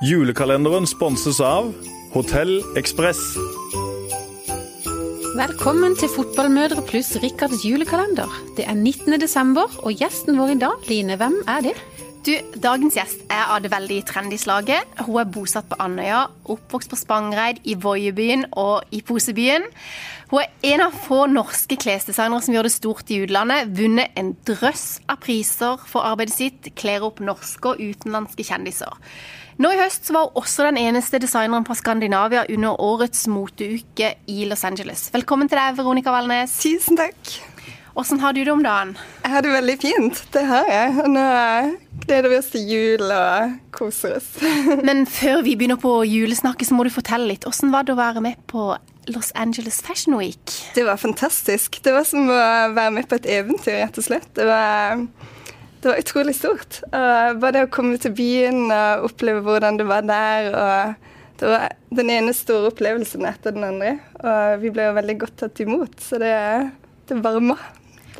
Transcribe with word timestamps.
Julekalenderen 0.00 0.86
sponses 0.88 1.42
av 1.44 1.74
Hotell 2.14 2.62
Ekspress. 2.80 3.18
Velkommen 5.36 5.92
til 6.00 6.08
Fotballmødre 6.08 6.80
pluss 6.88 7.10
Rikards 7.20 7.66
julekalender. 7.68 8.32
Det 8.56 8.64
er 8.64 8.78
19. 8.78 9.18
desember, 9.20 9.68
og 9.84 10.00
gjesten 10.00 10.40
vår 10.40 10.54
i 10.54 10.58
dag, 10.62 10.88
Line, 10.88 11.18
hvem 11.20 11.36
er 11.44 11.66
det? 11.68 11.74
Du, 12.20 12.34
Dagens 12.60 12.98
gjest 12.98 13.22
er 13.32 13.48
av 13.48 13.62
det 13.64 13.70
veldig 13.72 14.02
trendy 14.04 14.36
slaget. 14.36 14.84
Hun 15.06 15.22
er 15.22 15.28
bosatt 15.32 15.70
på 15.70 15.78
Andøya, 15.80 16.26
oppvokst 16.52 16.90
på 16.92 16.98
Spangereid, 17.00 17.62
i 17.64 17.72
Voiebyen 17.80 18.44
og 18.60 18.84
i 18.92 19.00
Posebyen. 19.00 19.64
Hun 20.28 20.42
er 20.42 20.74
en 20.74 20.84
av 20.84 20.98
få 21.06 21.22
norske 21.32 21.78
klesdesignere 21.80 22.44
som 22.44 22.52
gjør 22.52 22.68
det 22.68 22.74
stort 22.74 23.08
i 23.08 23.22
utlandet. 23.24 23.72
Vunnet 23.78 24.12
en 24.20 24.34
drøss 24.44 25.00
av 25.08 25.22
priser 25.24 25.80
for 25.88 26.04
arbeidet 26.04 26.36
sitt, 26.36 26.68
kler 26.76 27.06
opp 27.08 27.22
norske 27.24 27.72
og 27.72 27.80
utenlandske 27.80 28.44
kjendiser. 28.50 29.00
Nå 29.60 29.72
i 29.72 29.80
høst 29.80 30.12
var 30.12 30.28
hun 30.28 30.42
også 30.42 30.68
den 30.68 30.80
eneste 30.80 31.22
designeren 31.24 31.64
på 31.64 31.78
Skandinavia 31.80 32.44
under 32.52 32.76
årets 32.84 33.24
moteuke 33.32 34.12
i 34.28 34.44
Los 34.48 34.66
Angeles. 34.68 35.08
Velkommen 35.16 35.48
til 35.48 35.56
deg, 35.56 35.80
Veronica 35.80 36.12
Valnes. 36.12 36.60
Tusen 36.60 37.00
takk. 37.00 37.40
Åssen 37.98 38.20
har 38.22 38.32
du 38.32 38.44
det 38.44 38.52
om 38.52 38.62
dagen? 38.62 38.94
Jeg 39.24 39.32
har 39.32 39.42
det 39.42 39.50
veldig 39.54 39.76
fint. 39.82 40.20
Det 40.34 40.44
har 40.46 40.68
jeg. 40.70 41.08
Nå 41.10 41.24
gleder 42.06 42.30
vi 42.30 42.38
oss 42.38 42.52
til 42.52 42.70
jul 42.70 43.02
og 43.10 43.56
koser 43.74 44.16
oss. 44.20 44.28
Men 44.88 45.02
før 45.10 45.42
vi 45.46 45.56
begynner 45.58 45.80
på 45.80 46.00
julesnakket, 46.06 46.70
så 46.70 46.78
må 46.78 46.86
du 46.86 46.92
fortelle 46.94 47.28
litt. 47.32 47.46
Åssen 47.50 47.74
var 47.74 47.88
det 47.88 47.96
å 47.96 48.00
være 48.00 48.22
med 48.24 48.38
på 48.50 48.70
Los 49.10 49.32
Angeles 49.34 49.80
Fashion 49.82 50.16
Week? 50.20 50.54
Det 50.76 50.86
var 50.86 51.00
fantastisk. 51.02 51.80
Det 51.82 51.94
var 51.96 52.06
som 52.06 52.30
å 52.30 52.38
være 52.76 52.94
med 52.94 53.10
på 53.10 53.18
et 53.18 53.28
eventyr, 53.40 53.80
rett 53.82 53.98
og 53.98 54.06
slett. 54.06 54.30
Det 54.38 54.46
var 54.48 55.04
det 55.80 55.88
var 55.88 56.00
utrolig 56.02 56.34
stort. 56.36 56.82
Og 56.92 57.40
bare 57.40 57.54
det 57.56 57.64
å 57.64 57.72
komme 57.72 57.96
til 58.00 58.12
byen 58.12 58.66
og 58.68 59.06
oppleve 59.08 59.40
hvordan 59.46 59.80
det 59.80 59.86
var 59.88 60.04
der. 60.04 60.50
og 60.52 61.40
Det 61.40 61.48
var 61.48 61.72
den 61.96 62.12
ene 62.12 62.34
store 62.36 62.68
opplevelsen 62.68 63.24
etter 63.28 63.56
den 63.56 63.64
andre. 63.64 63.94
Og 64.20 64.60
vi 64.60 64.72
ble 64.74 64.90
jo 64.90 64.96
veldig 64.98 65.16
godt 65.22 65.38
tatt 65.40 65.62
imot, 65.64 65.96
så 66.04 66.20
det, 66.20 66.34
det 67.08 67.22
varma. 67.24 67.56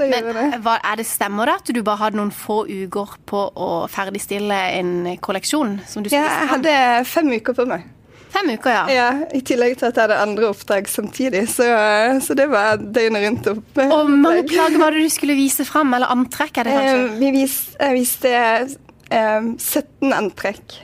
Det 0.00 0.10
Men 0.10 0.34
det. 0.36 0.48
Hva, 0.64 0.78
er 0.92 1.00
det 1.00 1.06
stemmer 1.08 1.50
det 1.50 1.56
at 1.60 1.72
du 1.76 1.80
bare 1.86 2.00
hadde 2.06 2.20
noen 2.20 2.32
få 2.34 2.62
uker 2.66 3.16
på 3.28 3.46
å 3.52 3.70
ferdigstille 3.92 4.60
en 4.80 4.92
kolleksjon? 5.22 5.80
som 5.86 6.04
du 6.04 6.10
Ja, 6.12 6.26
jeg 6.26 6.52
hadde 6.56 6.76
fem 7.08 7.32
uker 7.36 7.56
på 7.56 7.66
meg. 7.68 7.88
Fem 8.30 8.50
uker, 8.54 8.70
ja. 8.70 8.82
ja. 8.94 9.08
I 9.34 9.40
tillegg 9.42 9.74
til 9.78 9.88
at 9.88 9.96
jeg 9.96 10.06
hadde 10.06 10.18
andre 10.22 10.50
oppdrag 10.52 10.88
samtidig. 10.90 11.46
Så, 11.50 11.66
så 12.22 12.36
det 12.38 12.46
var 12.50 12.78
døgnet 12.78 13.26
rundt 13.26 13.48
opp. 13.50 13.80
Og 13.82 14.12
mange 14.12 14.44
plagg 14.50 14.76
var 14.78 14.94
det 14.94 15.02
du 15.02 15.10
skulle 15.12 15.34
vise 15.38 15.66
fram? 15.66 15.90
Eller 15.98 16.12
antrekk, 16.14 16.60
er 16.62 16.70
det 16.70 16.76
kanskje? 16.76 17.00
Eh, 17.00 17.18
vi 17.18 17.32
vis, 17.34 17.56
jeg 17.74 17.96
viste 17.98 18.36
eh, 19.10 19.50
17 19.58 20.14
antrekk. 20.14 20.78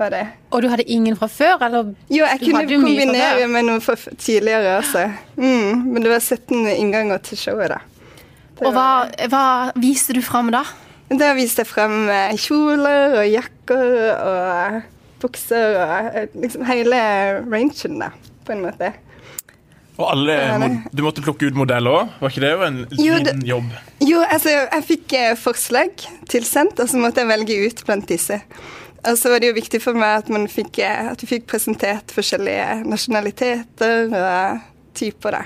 Var 0.00 0.14
det. 0.14 0.24
Og 0.50 0.64
du 0.64 0.70
hadde 0.72 0.86
ingen 0.90 1.16
fra 1.20 1.28
før? 1.30 1.60
Eller? 1.66 1.92
Jo, 2.08 2.24
jeg 2.24 2.42
kunne 2.42 2.64
kombinere 2.66 3.46
med 3.52 3.68
noe 3.68 3.84
fra 3.84 3.94
tidligere 4.16 4.78
også. 4.80 5.06
Mm, 5.36 5.86
men 5.92 6.02
det 6.02 6.10
var 6.14 6.24
17 6.24 6.72
innganger 6.72 7.22
til 7.22 7.38
showet, 7.38 7.76
da. 7.76 7.82
Og 8.60 8.72
hva, 8.76 9.08
hva 9.32 9.44
viste 9.80 10.14
du 10.16 10.22
fram 10.24 10.50
da? 10.52 10.64
Da 11.10 11.32
viste 11.34 11.64
jeg 11.64 11.70
frem 11.70 12.04
eh, 12.12 12.36
kjoler 12.38 13.16
og 13.18 13.26
jakker 13.26 13.86
og 14.14 14.80
bukser 15.22 15.78
og 15.80 16.10
eh, 16.16 16.26
liksom 16.38 16.66
hele 16.68 16.98
rangen, 17.50 17.96
da, 18.02 18.12
på 18.46 18.54
en 18.54 18.66
måte. 18.68 18.92
Og 20.00 20.06
alle, 20.08 20.36
Du 20.96 21.02
måtte 21.04 21.20
plukke 21.24 21.50
ut 21.50 21.56
modeller 21.58 21.92
òg, 21.92 22.12
var 22.22 22.32
ikke 22.32 22.44
det 22.46 22.52
en 22.64 22.78
liten 22.94 23.42
jobb? 23.44 23.72
Jo, 24.00 24.22
altså 24.24 24.54
jeg 24.54 24.86
fikk 24.88 25.16
eh, 25.18 25.32
forslag 25.36 26.06
tilsendt, 26.30 26.80
og 26.80 26.88
så 26.88 27.00
måtte 27.00 27.24
jeg 27.24 27.32
velge 27.32 27.58
ut 27.66 27.84
blant 27.88 28.08
disse. 28.08 28.40
Og 29.00 29.16
så 29.16 29.32
var 29.32 29.40
det 29.40 29.50
jo 29.50 29.56
viktig 29.56 29.80
for 29.82 29.96
meg 29.96 30.22
at, 30.22 30.32
man 30.32 30.48
fikk, 30.48 30.80
eh, 30.84 31.10
at 31.12 31.20
vi 31.24 31.34
fikk 31.34 31.48
presentert 31.52 32.12
forskjellige 32.16 32.82
nasjonaliteter 32.88 34.12
og 34.12 34.68
typer, 34.96 35.36
da. 35.36 35.42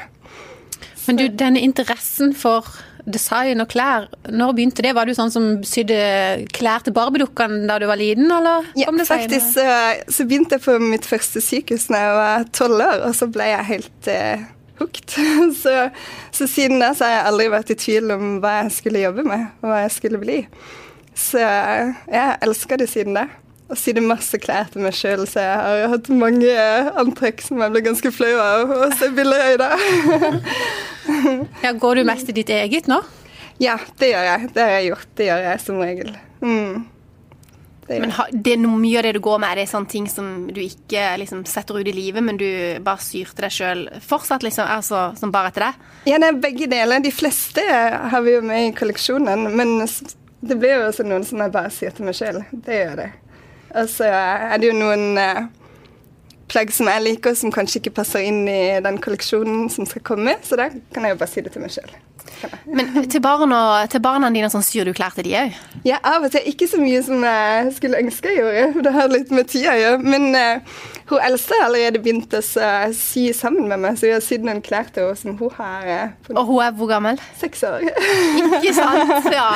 Men 1.04 1.18
du, 1.18 1.26
denne 1.28 1.60
interessen 1.60 2.32
for 2.36 2.68
design 3.04 3.60
og 3.62 3.68
klær, 3.72 4.08
når 4.32 4.54
begynte 4.56 4.84
det? 4.84 4.94
Var 4.96 5.08
du 5.08 5.14
sånn 5.16 5.32
som 5.32 5.48
sydde 5.66 5.98
klær 6.56 6.84
til 6.84 6.94
barbiedukkene 6.96 7.64
da 7.68 7.78
du 7.80 7.86
var 7.90 8.00
liten, 8.00 8.30
eller 8.32 8.68
ja, 8.78 8.92
faktisk 9.04 9.58
så, 9.58 9.66
så, 10.08 10.26
begynte 10.28 10.58
jeg 10.58 10.64
på 10.64 10.78
mitt 10.82 11.08
første 11.08 11.42
sykehus 11.44 11.88
da 11.92 12.00
jeg 12.00 12.16
var 12.20 12.48
tolv 12.56 12.84
år, 12.84 13.04
og 13.08 13.16
så 13.18 13.28
ble 13.32 13.50
jeg 13.50 13.70
helt 13.70 14.10
eh, 14.10 14.46
hooked. 14.80 15.16
så, 15.62 15.76
så, 16.32 16.48
siden 16.48 16.80
da 16.82 16.94
så 16.96 17.08
har 17.08 17.18
jeg 17.18 17.28
aldri 17.32 17.50
vært 17.58 17.74
i 17.74 17.78
tvil 17.84 18.16
om 18.16 18.34
hva 18.44 18.56
jeg 18.62 18.74
skulle 18.80 19.04
jobbe 19.04 19.26
med, 19.28 19.46
og 19.60 19.70
hva 19.70 19.84
jeg 19.84 19.94
skulle 19.98 20.22
bli. 20.22 20.40
Så 21.14 21.38
jeg 21.38 22.38
elsker 22.42 22.80
det 22.80 22.90
siden 22.90 23.20
da 23.20 23.28
og 23.64 23.78
sydd 23.80 24.00
masse 24.04 24.38
klær 24.42 24.68
til 24.72 24.84
meg 24.84 24.96
sjøl, 24.96 25.24
så 25.28 25.40
jeg 25.40 25.60
har 25.64 25.92
hatt 25.94 26.08
mange 26.12 26.54
antrekk 27.00 27.40
som 27.44 27.62
jeg 27.64 27.72
ble 27.72 27.84
ganske 27.86 28.10
flau 28.12 28.32
av 28.42 28.72
å 28.76 28.88
se 28.98 29.08
bilder 29.16 29.44
i. 29.54 29.60
da. 29.60 29.70
ja, 31.64 31.72
går 31.72 32.00
du 32.00 32.08
mest 32.08 32.28
i 32.28 32.36
ditt 32.36 32.52
eget 32.52 32.90
nå? 32.90 33.00
Ja, 33.62 33.78
det 34.00 34.10
gjør 34.10 34.26
jeg. 34.28 34.50
Det 34.54 34.66
har 34.66 34.74
jeg 34.76 34.90
gjort. 34.90 35.08
Det 35.16 35.30
gjør 35.30 35.46
jeg 35.46 35.62
som 35.62 35.80
regel. 35.80 36.10
Mm. 36.44 36.84
Det 37.86 37.98
men 38.00 38.12
det 38.32 38.54
er 38.54 38.60
noe 38.62 38.80
mye 38.80 39.00
av 39.00 39.04
det 39.04 39.12
du 39.16 39.20
går 39.24 39.40
med, 39.42 39.50
er 39.52 39.60
det 39.60 39.68
sånne 39.68 39.90
ting 39.92 40.06
som 40.08 40.28
du 40.48 40.60
ikke 40.62 41.02
liksom, 41.20 41.42
setter 41.48 41.76
ut 41.76 41.88
i 41.88 41.92
livet, 41.92 42.24
men 42.24 42.38
du 42.40 42.46
bare 42.84 43.04
syr 43.04 43.32
til 43.32 43.44
deg 43.44 43.52
sjøl 43.52 43.82
fortsatt, 44.04 44.44
liksom, 44.46 44.68
altså, 44.72 45.10
som 45.20 45.32
bare 45.34 45.52
etter 45.52 45.66
deg? 45.66 45.90
Ja, 46.08 46.20
det 46.20 46.30
er 46.30 46.40
begge 46.46 46.68
deler. 46.72 47.04
De 47.04 47.12
fleste 47.12 47.64
har 47.64 48.24
vi 48.24 48.38
jo 48.38 48.44
med 48.44 48.70
i 48.70 48.72
kolleksjonen, 48.76 49.50
men 49.52 49.76
det 50.44 50.56
blir 50.56 50.78
jo 50.78 50.88
også 50.88 51.04
noen 51.08 51.28
som 51.28 51.44
jeg 51.44 51.52
bare 51.52 51.72
syr 51.76 51.92
til 51.96 52.08
meg 52.08 52.16
sjøl. 52.16 52.40
Det 52.52 52.80
gjør 52.80 52.96
det. 53.04 53.10
Og 53.74 53.90
så 53.90 54.08
er 54.08 54.56
det 54.62 54.70
jo 54.70 54.78
noen 54.78 55.18
uh, 55.18 55.46
plagg 56.50 56.72
som 56.74 56.88
jeg 56.90 57.04
liker, 57.04 57.36
som 57.38 57.52
kanskje 57.54 57.82
ikke 57.82 57.96
passer 58.00 58.26
inn 58.28 58.44
i 58.48 58.78
den 58.84 59.00
kolleksjonen 59.02 59.68
som 59.72 59.88
skal 59.88 60.04
komme, 60.06 60.36
så 60.46 60.58
da 60.60 60.70
kan 60.70 61.06
jeg 61.06 61.16
jo 61.16 61.22
bare 61.22 61.32
si 61.32 61.44
det 61.44 61.54
til 61.54 61.64
meg 61.64 61.74
sjøl. 61.74 61.94
Men 62.66 63.06
til 63.10 63.22
barna, 63.24 63.58
til 63.90 64.02
barna 64.04 64.28
dine 64.32 64.48
sånn, 64.52 64.64
syr 64.64 64.88
du 64.88 64.92
klær 64.96 65.14
til 65.16 65.26
de 65.28 65.34
òg? 65.38 65.54
Ja, 65.86 66.00
av 66.04 66.26
og 66.26 66.32
til. 66.32 66.44
Ikke 66.50 66.68
så 66.68 66.80
mye 66.80 67.00
som 67.04 67.24
jeg 67.24 67.72
skulle 67.76 68.00
ønske 68.00 68.32
jeg 68.32 68.40
gjorde. 68.40 68.84
Det 68.84 68.92
har 68.94 69.12
litt 69.12 69.32
med 69.34 69.48
tida 69.50 69.74
å 69.74 69.80
gjøre. 69.80 70.00
Men 70.04 70.26
uh, 70.36 70.80
hun 71.10 71.24
eldste 71.28 71.58
har 71.58 71.68
allerede 71.68 72.02
begynt 72.04 72.36
å 72.36 72.42
sy 72.44 73.26
sammen 73.36 73.68
med 73.70 73.82
meg, 73.84 73.98
så 74.00 74.08
vi 74.08 74.14
har 74.16 74.24
sydd 74.24 74.46
noen 74.46 74.62
klær 74.64 74.90
til 74.92 75.08
henne 75.08 75.20
som 75.20 75.36
hun 75.40 75.52
har. 75.58 75.88
Uh, 75.88 76.34
og 76.34 76.50
hun 76.50 76.62
er 76.66 76.76
hvor 76.78 76.90
gammel? 76.90 77.20
Seks 77.40 77.64
år. 77.68 77.84
Ikke 78.60 78.74
sant? 78.76 79.30
Ja. 79.32 79.50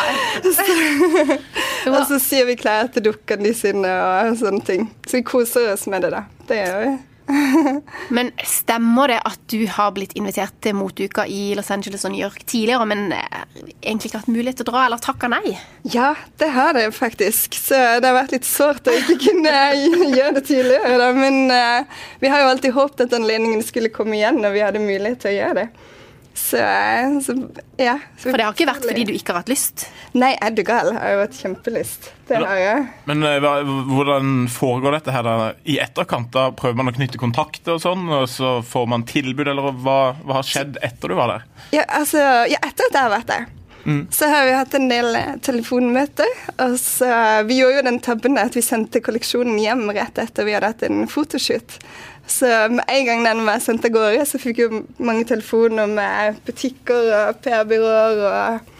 og 1.93 2.06
så 2.09 2.21
syr 2.22 2.49
vi 2.49 2.59
klær 2.60 2.91
til 2.94 3.09
dukkene 3.10 3.53
sine 3.56 3.93
og 4.28 4.38
sånne 4.41 4.65
ting. 4.66 4.88
Så 5.09 5.21
vi 5.21 5.26
koser 5.26 5.72
oss 5.72 5.87
med 5.91 6.06
det, 6.06 6.15
da. 6.15 6.25
Det 6.49 6.62
gjør 6.62 6.82
vi. 6.84 6.97
men 8.16 8.31
stemmer 8.47 9.12
det 9.12 9.19
at 9.28 9.41
du 9.53 9.60
har 9.69 9.93
blitt 9.97 10.15
invitert 10.16 10.54
til 10.65 10.76
motuka 10.78 11.26
i 11.28 11.53
Los 11.59 11.71
Angeles 11.75 12.06
og 12.09 12.15
New 12.15 12.22
York 12.22 12.41
tidligere, 12.49 12.87
men 12.88 13.12
eh, 13.12 13.43
egentlig 13.82 14.10
ikke 14.10 14.22
hatt 14.22 14.31
mulighet 14.32 14.60
til 14.60 14.69
å 14.69 14.71
dra, 14.71 14.84
eller 14.87 15.03
takka 15.03 15.28
nei? 15.32 15.53
Ja, 15.93 16.15
det 16.41 16.49
har 16.54 16.72
det 16.76 16.87
faktisk. 16.97 17.59
Så 17.60 17.76
det 17.76 18.09
har 18.09 18.16
vært 18.16 18.32
litt 18.37 18.49
sårt 18.49 18.88
å 18.88 18.97
ikke 18.97 19.19
kunne 19.28 19.55
gjøre 20.16 20.38
det 20.38 20.47
tidligere. 20.49 21.12
Men 21.19 21.53
uh, 21.53 22.00
vi 22.22 22.32
har 22.32 22.44
jo 22.44 22.50
alltid 22.55 22.76
håpet 22.76 23.06
at 23.06 23.20
anledningen 23.20 23.62
skulle 23.66 23.93
komme 23.93 24.16
igjen 24.16 24.41
når 24.43 24.56
vi 24.56 24.65
hadde 24.65 24.84
mulighet 24.84 25.22
til 25.25 25.34
å 25.34 25.38
gjøre 25.38 25.62
det. 25.62 25.69
Så, 26.38 26.60
så, 27.25 27.34
ja. 27.76 27.99
Så 28.16 28.31
For 28.31 28.38
det 28.38 28.47
har 28.47 28.54
ikke 28.54 28.69
vært 28.69 28.87
fordi 28.87 29.04
du 29.09 29.12
ikke 29.16 29.34
har 29.34 29.43
hatt 29.43 29.50
lyst? 29.50 29.88
Nei, 30.16 30.31
er 30.38 30.54
du 30.54 30.62
gal. 30.66 30.93
Jeg 30.94 31.00
har 31.03 31.16
jo 31.16 31.21
hatt 31.25 31.41
kjempelyst. 31.43 32.09
Det 32.28 32.38
har 32.44 32.60
jeg. 32.62 32.87
Men 33.10 33.26
hva, 33.43 33.53
hvordan 33.66 34.47
foregår 34.53 34.99
dette 34.99 35.15
her 35.15 35.26
da? 35.26 35.37
I 35.69 35.81
etterkant? 35.82 36.31
Da 36.34 36.49
prøver 36.56 36.78
man 36.78 36.93
å 36.93 36.94
knytte 36.97 37.21
kontakter 37.21 37.76
og 37.76 37.82
sånn, 37.84 38.06
og 38.21 38.28
så 38.31 38.59
får 38.65 38.88
man 38.94 39.06
tilbud, 39.09 39.50
eller 39.50 39.72
hva, 39.82 39.99
hva 40.22 40.41
har 40.41 40.47
skjedd 40.47 40.81
etter 40.84 41.12
du 41.12 41.19
var 41.19 41.34
der? 41.34 41.47
Ja, 41.75 41.88
altså, 42.00 42.22
ja 42.49 42.62
etter 42.62 42.88
at 42.88 43.00
jeg 43.00 43.03
har 43.03 43.16
vært 43.19 43.32
der. 43.34 43.49
Mm. 43.88 44.06
Så 44.12 44.26
har 44.28 44.44
vi 44.44 44.53
hatt 44.53 44.75
en 44.76 44.91
del 44.91 45.16
eh, 45.16 45.37
telefonmøter. 45.41 46.28
og 46.60 46.76
så, 46.81 47.09
Vi 47.49 47.56
gjorde 47.56 47.78
jo 47.78 47.87
den 47.87 48.00
tabben 48.04 48.37
at 48.37 48.56
vi 48.56 48.62
sendte 48.65 49.00
kolleksjonen 49.00 49.56
hjem 49.62 49.87
rett 49.97 50.21
etter 50.21 50.44
vi 50.44 50.53
hadde 50.53 50.69
hatt 50.75 50.84
en 50.84 51.06
fotoshoot. 51.09 51.79
Så 52.29 52.50
med 52.69 52.85
en 52.85 53.06
gang 53.06 53.23
den 53.25 53.46
var 53.46 53.62
sendt 53.64 53.87
av 53.88 53.94
gårde, 53.94 54.26
så 54.29 54.40
fikk 54.43 54.61
vi 54.61 54.82
mange 55.00 55.25
telefoner 55.31 55.88
med 55.88 56.43
butikker 56.44 57.14
og 57.23 57.40
PR-byråer 57.40 58.20
og 58.29 58.75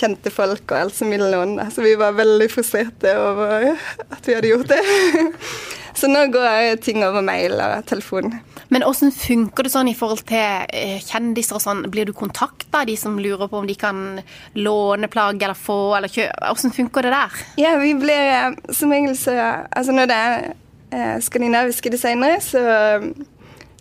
kjente 0.00 0.32
folk 0.32 0.64
og 0.70 0.78
alt 0.78 0.96
som 0.96 1.12
ville 1.12 1.28
låne. 1.28 1.68
Så 1.74 1.84
vi 1.84 1.92
var 2.00 2.16
veldig 2.16 2.48
frustrerte 2.48 3.12
over 3.20 3.74
at 3.74 4.24
vi 4.24 4.38
hadde 4.38 4.54
gjort 4.54 4.72
det. 4.72 4.80
Så 6.00 6.08
nå 6.08 6.22
går 6.32 6.78
ting 6.80 7.02
over 7.04 7.20
mail 7.24 7.58
og 7.60 7.84
telefon. 7.90 8.32
Men 8.72 8.86
hvordan 8.86 9.12
funker 9.12 9.66
det 9.66 9.72
sånn 9.74 9.90
i 9.90 9.96
forhold 9.98 10.22
til 10.30 10.64
eh, 10.72 10.96
kjendiser 11.04 11.58
og 11.58 11.64
sånn? 11.64 11.82
Blir 11.92 12.08
du 12.08 12.14
kontakta 12.16 12.82
av 12.84 12.88
de 12.88 12.96
som 12.96 13.18
lurer 13.20 13.50
på 13.50 13.60
om 13.60 13.68
de 13.68 13.76
kan 13.76 14.22
låne 14.56 15.10
plagg 15.12 15.42
eller 15.42 15.58
få 15.58 15.78
eller 15.98 16.08
kjøpe? 16.08 16.40
Hvordan 16.46 16.74
funker 16.78 17.04
det 17.04 17.12
der? 17.18 17.44
Ja, 17.60 17.76
vi 17.82 17.92
blir 18.00 18.32
eh, 18.38 18.58
som 18.72 18.94
regel 18.94 19.12
så 19.18 19.36
Altså 19.36 19.92
når 19.92 20.08
det 20.08 20.16
er 20.16 20.50
Eh, 20.92 21.20
skandinaviske 21.20 21.90
designere, 21.90 22.40
så, 22.40 22.58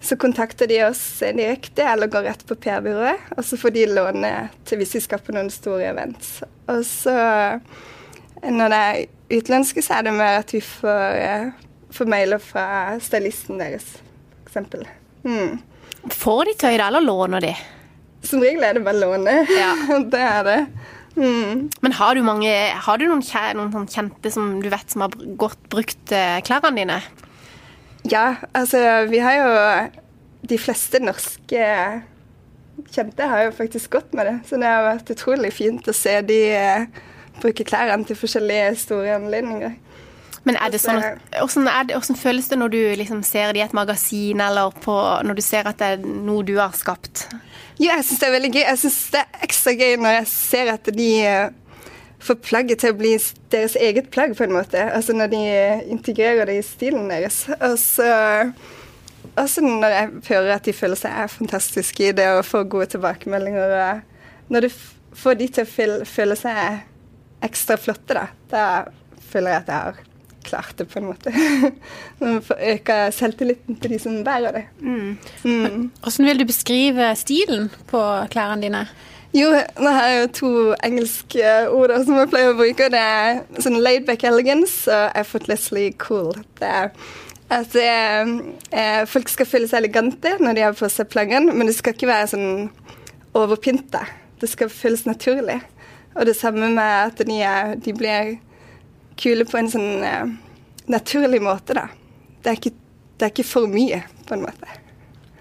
så, 0.02 0.16
kontakter 0.16 0.68
de 0.68 0.84
oss 0.86 1.24
direkte 1.34 1.82
eller 1.82 2.08
går 2.08 2.28
rett 2.30 2.44
på 2.46 2.56
PR-byrået. 2.56 3.32
Og 3.38 3.46
så 3.46 3.58
får 3.58 3.74
de 3.74 3.86
låne 3.90 4.34
til 4.66 4.78
hvis 4.78 4.94
de 4.94 5.02
skal 5.02 5.24
på 5.26 5.34
noen 5.34 5.50
store 5.50 5.90
events. 5.90 6.44
Og 6.70 6.84
så 6.86 7.16
når 8.46 8.74
det 8.74 8.82
er 8.84 9.40
utenlandske, 9.40 9.82
så 9.82 9.98
er 9.98 10.06
det 10.06 10.14
mer 10.20 10.44
at 10.44 10.54
vi 10.54 10.62
får 10.62 11.18
får 11.94 12.10
mailer 12.12 12.42
fra 12.44 12.66
stylisten 13.04 13.60
deres, 13.62 13.88
f.eks. 14.50 14.88
Mm. 15.24 15.60
Får 16.16 16.50
de 16.50 16.56
tøy, 16.60 16.76
da, 16.78 16.88
eller 16.88 17.04
låner 17.04 17.44
de? 17.44 17.54
Som 18.26 18.44
regel 18.44 18.64
er 18.68 18.78
det 18.78 18.86
bare 18.86 19.00
låne. 19.00 19.36
Ja. 19.52 19.74
det 20.14 20.24
er 20.24 20.44
det. 20.48 20.60
Mm. 21.20 21.70
Men 21.82 21.96
har 21.98 22.16
du, 22.16 22.22
mange, 22.24 22.52
har 22.86 23.00
du 23.00 23.08
noen, 23.08 23.24
kjære, 23.26 23.56
noen 23.58 23.74
sånn 23.74 23.90
kjente 23.92 24.32
som 24.32 24.60
du 24.64 24.70
vet 24.72 24.92
som 24.92 25.04
har 25.04 25.16
godt 25.40 25.66
brukt 25.72 26.14
eh, 26.16 26.38
klærne 26.46 26.72
dine? 26.78 27.00
Ja, 28.08 28.40
altså 28.56 28.80
vi 29.10 29.20
har 29.20 29.36
jo 29.36 29.50
De 30.48 30.56
fleste 30.58 31.02
norske 31.04 31.64
kjente 32.96 33.26
har 33.28 33.44
jo 33.44 33.56
faktisk 33.58 33.92
gått 33.92 34.14
med 34.16 34.30
det. 34.30 34.38
Så 34.48 34.58
det 34.62 34.70
har 34.72 34.86
vært 34.86 35.12
utrolig 35.12 35.52
fint 35.54 35.88
å 35.92 35.96
se 35.96 36.16
de 36.26 36.40
eh, 36.56 36.88
bruke 37.42 37.66
klærne 37.68 38.08
til 38.08 38.18
forskjellige 38.20 38.72
store 38.80 39.18
anledninger. 39.18 39.76
Men 40.48 40.58
er 40.60 40.72
det 40.72 40.80
sånn 40.82 41.02
at, 41.04 41.22
hvordan, 41.36 41.68
er 41.68 41.88
det, 41.88 41.98
hvordan 41.98 42.20
føles 42.20 42.50
det 42.52 42.58
når 42.62 42.74
du 42.74 42.80
liksom 43.02 43.24
ser 43.28 43.54
det 43.54 43.62
i 43.62 43.66
et 43.66 43.76
magasin, 43.76 44.42
eller 44.44 44.76
på, 44.84 44.96
når 45.28 45.40
du 45.40 45.44
ser 45.44 45.68
at 45.70 45.80
det 45.82 45.94
er 45.96 46.04
noe 46.06 46.46
du 46.48 46.56
har 46.60 46.76
skapt? 46.78 47.28
Ja, 47.80 47.96
jeg 47.98 48.08
syns 48.08 48.22
det 48.22 48.28
er 48.28 48.36
veldig 48.36 48.52
gøy. 48.56 48.64
Jeg 48.64 48.82
syns 48.82 49.00
det 49.14 49.24
er 49.24 49.48
ekstra 49.48 49.76
gøy 49.76 49.96
når 50.04 50.18
jeg 50.18 50.30
ser 50.32 50.72
at 50.74 50.90
de 50.96 51.10
eh, 51.24 51.86
får 52.24 52.40
plagget 52.44 52.84
til 52.84 52.94
å 52.94 53.00
bli 53.00 53.14
deres 53.54 53.78
eget 53.80 54.10
plagg, 54.14 54.36
på 54.36 54.46
en 54.48 54.56
måte. 54.56 54.84
Altså 54.96 55.16
når 55.16 55.32
de 55.32 55.40
eh, 55.48 55.86
integrerer 55.92 56.50
det 56.50 56.60
i 56.60 56.66
stilen 56.68 57.08
deres. 57.12 57.46
Og 57.60 57.78
så 57.80 58.10
også 59.40 59.64
når 59.64 59.96
jeg 59.96 60.12
hører 60.30 60.54
at 60.56 60.68
de 60.68 60.76
føler 60.76 61.00
seg 61.00 61.32
fantastiske 61.32 62.10
i 62.10 62.16
det 62.16 62.28
og 62.34 62.46
får 62.48 62.68
gode 62.72 62.92
tilbakemeldinger. 62.96 63.76
og 63.80 64.52
Når 64.52 64.68
du 64.68 64.70
får 65.20 65.40
de 65.40 65.48
til 65.60 65.68
å 65.96 66.06
føle 66.08 66.38
seg 66.40 66.86
ekstra 67.46 67.80
flotte, 67.80 68.16
da, 68.16 68.28
da 68.52 68.64
føler 69.32 69.56
jeg 69.56 69.64
at 69.64 69.72
jeg 69.72 69.88
har 69.88 70.06
klart 70.50 70.74
det, 70.80 70.88
på 70.90 71.00
en 71.00 71.10
måte. 71.12 71.34
Man 72.22 72.42
får 72.46 72.66
øke 72.74 72.98
selvtilliten 73.16 73.78
til 73.80 73.96
de 73.96 74.02
som 74.02 74.18
bærer 74.26 74.58
det. 74.58 74.66
Mm. 74.82 75.92
Hvordan 76.02 76.30
vil 76.30 76.42
du 76.42 76.50
beskrive 76.50 77.14
stilen 77.20 77.70
på 77.88 78.02
klærne 78.34 78.62
dine? 78.66 78.84
Jo, 79.34 79.52
nå 79.54 79.90
har 79.94 80.08
jeg 80.10 80.22
jo 80.22 80.30
to 80.34 80.52
engelske 80.82 81.50
ord 81.70 81.92
som 82.02 82.16
jeg 82.18 82.30
pleier 82.32 82.54
å 82.54 82.58
bruke. 82.58 82.90
Det 82.90 83.02
er 83.02 83.42
sånn 83.62 83.78
laidback 83.78 84.26
elegance 84.26 84.90
og 84.90 85.20
effortlessly 85.20 85.92
cool. 86.02 86.34
Det 86.58 86.66
er 86.66 86.90
at 87.50 87.76
eh, 87.82 89.04
folk 89.10 89.30
skal 89.30 89.48
føle 89.50 89.70
seg 89.70 89.84
elegante 89.84 90.36
når 90.42 90.58
de 90.58 90.66
har 90.66 90.76
på 90.78 90.90
seg 90.90 91.10
plaggene, 91.10 91.54
men 91.54 91.70
det 91.70 91.76
skal 91.78 91.96
ikke 91.96 92.10
være 92.10 92.32
sånn 92.34 92.50
overpynta. 93.38 94.04
Det 94.42 94.50
skal 94.50 94.70
føles 94.74 95.06
naturlig. 95.06 95.60
Og 96.18 96.26
det 96.26 96.38
samme 96.38 96.72
med 96.74 97.14
at 97.14 97.22
de, 97.26 97.40
er, 97.46 97.76
de 97.78 97.94
blir 97.94 98.38
kule 99.20 99.46
på 99.50 99.60
en 99.60 99.70
sånn 99.72 100.04
eh, 100.06 100.28
naturlig 100.92 101.42
måte, 101.46 101.76
da. 101.78 101.88
Det 102.44 102.52
er, 102.54 102.60
ikke, 102.62 102.76
det 103.20 103.28
er 103.28 103.34
ikke 103.34 103.48
for 103.48 103.68
mye, 103.72 104.02
på 104.30 104.38
en 104.38 104.46
måte. 104.48 104.76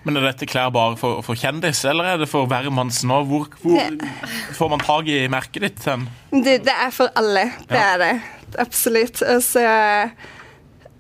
Men 0.07 0.17
er 0.17 0.29
dette 0.29 0.47
klær 0.49 0.71
bare 0.73 0.97
for, 0.97 1.21
for 1.27 1.37
kjendis, 1.37 1.83
eller 1.91 2.07
er 2.15 2.21
det 2.23 2.29
for 2.31 2.47
hvermannsen 2.49 3.11
òg? 3.13 3.27
Hvor, 3.29 3.49
hvor 3.61 4.57
får 4.57 4.71
man 4.73 4.81
tak 4.87 5.11
i 5.13 5.19
merket 5.31 5.65
ditt 5.67 5.85
hen? 5.91 6.07
Det, 6.33 6.61
det 6.67 6.75
er 6.75 6.91
for 6.95 7.13
alle. 7.19 7.49
Det 7.69 7.77
Ja. 7.77 7.93
er 7.95 8.03
det. 8.05 8.13
Absolutt. 8.63 9.21
Og 9.29 9.43
så 9.45 9.65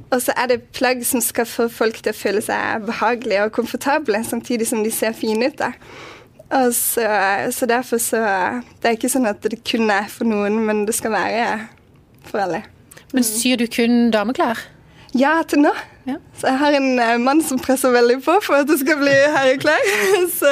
og 0.09 0.23
så 0.25 0.33
er 0.41 0.47
det 0.49 0.63
plagg 0.73 1.03
som 1.05 1.21
skal 1.21 1.45
få 1.49 1.67
folk 1.73 1.99
til 2.01 2.15
å 2.15 2.17
føle 2.17 2.41
seg 2.45 2.87
behagelige 2.89 3.43
og 3.45 3.53
komfortable, 3.53 4.23
samtidig 4.25 4.65
som 4.71 4.81
de 4.85 4.93
ser 4.93 5.13
fine 5.17 5.51
ut. 5.51 5.59
da. 5.61 5.73
Og 6.57 6.71
så, 6.73 7.05
så 7.53 7.67
derfor 7.69 8.01
så 8.01 8.21
Det 8.81 8.89
er 8.89 8.97
ikke 8.97 9.11
sånn 9.13 9.29
at 9.29 9.43
det 9.45 9.59
kun 9.69 9.91
er 9.93 10.09
for 10.09 10.25
noen, 10.25 10.63
men 10.65 10.87
det 10.89 10.95
skal 10.97 11.13
være 11.13 11.69
alle. 12.37 12.63
Men 13.17 13.25
syr 13.25 13.57
du 13.57 13.67
kun 13.73 14.11
dameklær? 14.13 14.61
Ja, 15.17 15.39
til 15.49 15.63
nå. 15.65 15.73
Ja. 16.09 16.19
Så 16.37 16.51
jeg 16.51 16.61
har 16.61 16.77
en 16.77 16.99
eh, 17.01 17.19
mann 17.21 17.41
som 17.45 17.61
presser 17.61 17.93
veldig 17.93 18.19
på 18.25 18.35
for 18.45 18.61
at 18.61 18.69
det 18.69 18.79
skal 18.83 18.99
bli 19.01 19.15
herreklær. 19.35 19.93
Så, 20.39 20.51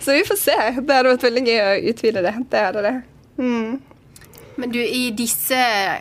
så 0.00 0.16
vi 0.16 0.24
får 0.28 0.38
se. 0.40 0.56
Det 0.80 0.96
hadde 0.96 1.14
vært 1.14 1.24
veldig 1.24 1.44
gøy 1.46 1.60
å 1.60 1.78
utvide 1.92 2.24
det. 2.24 2.34
Det 2.52 2.66
hadde 2.66 2.84
det. 2.84 2.92
Mm. 3.40 3.80
Men 4.60 4.72
du, 4.74 4.80
i 4.80 5.08
disse 5.16 5.56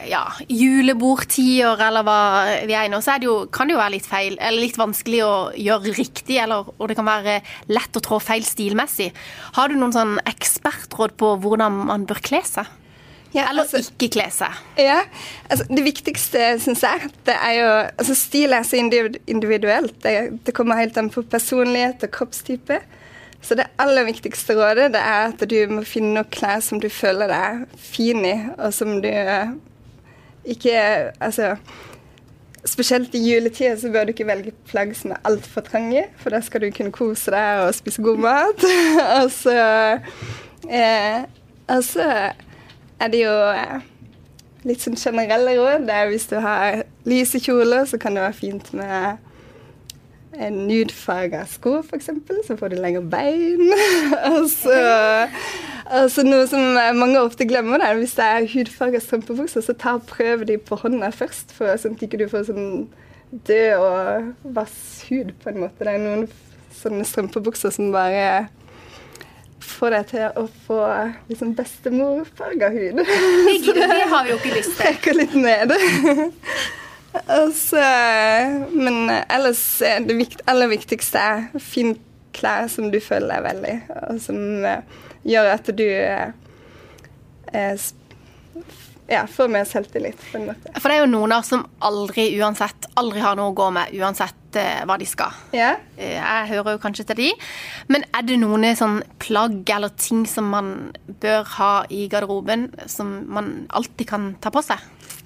ja, 0.10 0.24
julebordtider 0.52 1.80
eller 1.86 2.04
hva 2.04 2.20
vi 2.68 2.76
er 2.76 2.88
i 2.88 2.92
nå, 2.92 3.00
så 3.04 3.14
er 3.14 3.22
det 3.22 3.30
jo, 3.30 3.36
kan 3.54 3.70
det 3.70 3.76
jo 3.76 3.80
være 3.80 3.94
litt 3.96 4.10
feil, 4.10 4.36
eller 4.36 4.66
litt 4.66 4.80
vanskelig 4.80 5.22
å 5.24 5.34
gjøre 5.56 5.94
riktig, 5.96 6.40
eller, 6.44 6.68
og 6.76 6.92
det 6.92 6.98
kan 7.00 7.08
være 7.08 7.38
lett 7.72 7.96
å 7.96 8.04
trå 8.04 8.20
feil 8.24 8.44
stilmessig. 8.48 9.14
Har 9.56 9.72
du 9.72 9.78
noen 9.80 9.96
sånn 9.96 10.18
ekspertråd 10.28 11.16
på 11.20 11.36
hvordan 11.44 11.86
man 11.92 12.08
bør 12.10 12.20
kle 12.26 12.44
seg? 12.48 12.68
Ja, 13.34 13.50
Eller 13.50 13.64
altså- 13.64 13.92
ikke 13.94 14.10
kle 14.18 14.30
seg? 14.32 14.54
Ja, 14.78 15.02
altså 15.50 15.66
Det 15.70 15.84
viktigste, 15.84 16.60
syns 16.60 16.82
jeg, 16.82 17.10
det 17.26 17.36
er 17.36 17.52
jo 17.54 17.68
altså 17.98 18.16
Stil 18.16 18.54
er 18.54 18.64
så 18.64 18.76
individuelt. 19.28 20.04
Det, 20.04 20.40
det 20.46 20.54
kommer 20.54 20.76
helt 20.76 20.98
an 20.98 21.10
på 21.10 21.22
personlighet 21.22 22.04
og 22.04 22.12
kroppstype. 22.12 22.80
Så 23.42 23.56
det 23.56 23.70
aller 23.80 24.04
viktigste 24.04 24.54
rådet 24.54 24.92
det 24.94 25.00
er 25.00 25.30
at 25.30 25.50
du 25.50 25.56
må 25.72 25.84
finne 25.88 26.14
noen 26.14 26.32
klær 26.32 26.60
som 26.60 26.80
du 26.80 26.90
føler 26.90 27.28
deg 27.32 27.68
fin 27.78 28.26
i, 28.26 28.36
og 28.58 28.74
som 28.74 29.02
du 29.02 29.08
eh, 29.08 29.54
ikke 30.46 31.12
Altså 31.22 31.56
Spesielt 32.66 33.14
i 33.16 33.22
juletida 33.24 33.78
så 33.80 33.88
bør 33.90 34.04
du 34.04 34.12
ikke 34.12 34.28
velge 34.28 34.52
plagg 34.68 34.92
som 34.98 35.14
er 35.16 35.22
altfor 35.24 35.64
trange, 35.64 36.04
for 36.20 36.30
da 36.30 36.42
skal 36.44 36.60
du 36.62 36.72
kunne 36.76 36.92
kose 36.92 37.32
deg 37.32 37.62
og 37.64 37.72
spise 37.74 38.04
god 38.04 38.18
mat. 38.20 38.66
og 39.22 39.32
så 39.32 39.56
eh, 40.68 41.24
og 41.70 41.84
så 41.88 42.10
er 43.00 43.12
det 43.14 43.24
jo 43.24 43.34
eh, 43.54 43.80
litt 44.68 44.84
sånn 44.84 45.00
generelle 45.00 45.56
råd. 45.60 45.88
Det 45.88 45.96
er 45.96 46.12
hvis 46.12 46.30
du 46.32 46.38
har 46.44 46.84
lyse 47.10 47.42
kjoler, 47.44 47.86
så 47.90 48.00
kan 48.02 48.16
det 48.16 48.26
være 48.26 48.40
fint 48.40 48.72
med 48.78 49.26
en 50.40 50.62
nudefarga 50.70 51.42
sko, 51.50 51.80
f.eks., 51.82 52.12
så 52.48 52.56
får 52.60 52.72
du 52.72 52.80
lengre 52.80 53.04
bein. 53.12 53.72
og 54.32 54.46
så 54.52 54.78
altså 55.90 56.24
noe 56.24 56.46
som 56.48 56.78
mange 57.00 57.20
ofte 57.22 57.48
glemmer, 57.50 57.82
er 57.84 57.98
hvis 58.00 58.16
det 58.20 58.28
er 58.28 58.50
hudfarga 58.54 59.02
strømpebukser, 59.04 59.66
så 59.66 59.74
ta 59.74 59.98
prøv 60.12 60.46
de 60.48 60.60
på 60.62 60.78
hånda 60.80 61.12
først, 61.16 61.56
for 61.56 61.72
sånn 61.82 61.98
at 61.98 62.06
ikke 62.06 62.22
du 62.22 62.28
får 62.32 62.50
sånn 62.52 62.70
død 63.50 63.84
og 63.84 64.54
vass 64.56 64.78
hud, 65.10 65.34
på 65.42 65.52
en 65.52 65.64
måte. 65.66 65.84
Det 65.84 65.96
er 65.96 66.06
noen 66.06 66.30
sånne 66.80 67.06
strømpebukser 67.08 67.74
som 67.74 67.92
bare 67.94 68.48
får 69.80 69.96
deg 69.96 70.10
til 70.12 70.40
å 70.40 70.46
få 70.66 70.82
liksom 71.30 71.54
bestemorfarga 71.58 72.70
hud. 72.74 73.02
Det, 73.70 73.74
det 73.76 74.06
har 74.12 74.26
vi 74.26 74.34
jo 74.34 74.38
ikke 74.40 74.58
lyst 74.58 74.74
til. 74.74 74.80
trekker 74.84 75.18
litt 75.18 75.36
ned. 75.38 75.74
altså, 77.40 77.84
men 78.76 79.14
ellers 79.22 79.64
er 79.86 80.04
det 80.08 80.18
vikt, 80.20 80.44
aller 80.50 80.72
viktigste 80.72 81.24
er 81.24 81.64
fin 81.64 81.96
klær 82.36 82.68
som 82.72 82.92
du 82.94 83.00
føler 83.04 83.32
deg 83.36 83.46
veldig, 83.48 83.78
og 84.10 84.20
som 84.24 84.66
eh, 84.68 85.00
gjør 85.28 85.54
at 85.56 85.72
du 85.76 85.86
eh, 85.86 86.30
eh, 87.54 87.88
ja, 89.10 89.24
får 89.28 89.50
mer 89.52 89.66
selvtillit, 89.68 90.20
på 90.32 90.40
en 90.40 90.52
måte. 90.52 90.74
For 90.78 90.92
det 90.92 91.00
er 91.00 91.06
jo 91.06 91.14
noen 91.16 91.34
oss 91.40 91.52
som 91.54 91.66
aldri 91.86 92.30
uansett, 92.40 92.90
aldri 93.00 93.24
har 93.26 93.40
noe 93.40 93.52
å 93.52 93.58
gå 93.58 93.72
med, 93.76 93.96
uansett 93.98 94.39
eh, 94.58 94.82
hva 94.88 94.98
de 94.98 95.06
skal. 95.06 95.36
Ja? 95.54 95.76
Eh, 95.98 96.16
Jeg 96.18 96.50
hører 96.54 96.72
jo 96.78 96.82
kanskje 96.82 97.06
til 97.12 97.20
de. 97.22 97.30
Men 97.88 98.06
er 98.16 98.26
det 98.26 98.40
noen 98.42 98.66
sånn 98.76 99.02
plagg 99.20 99.70
eller 99.76 99.90
ting 100.00 100.26
som 100.30 100.50
man 100.50 100.92
bør 101.22 101.44
ha 101.60 101.72
i 101.90 102.08
garderoben, 102.12 102.70
som 102.88 103.26
man 103.30 103.68
alltid 103.70 104.08
kan 104.10 104.30
ta 104.42 104.50
på 104.50 104.64
seg? 104.66 104.80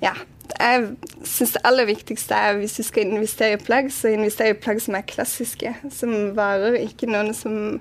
Ja. 0.04 0.14
Jeg 0.60 0.96
syns 1.26 1.54
det 1.56 1.62
aller 1.66 1.88
viktigste 1.88 2.36
er 2.36 2.58
hvis 2.60 2.76
du 2.78 2.84
skal 2.84 3.08
investere 3.08 3.56
i 3.58 3.62
plagg, 3.64 3.88
så 3.96 4.12
investere 4.12 4.54
i 4.54 4.60
plagg 4.60 4.82
som 4.84 4.96
er 5.00 5.06
klassiske, 5.08 5.72
som 5.90 6.34
varer, 6.36 6.76
ikke 6.84 7.08
noen 7.10 7.32
som 7.34 7.80